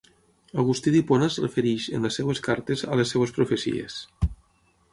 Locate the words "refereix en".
1.43-2.09